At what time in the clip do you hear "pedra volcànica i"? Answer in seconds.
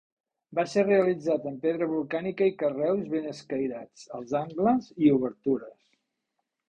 1.65-2.55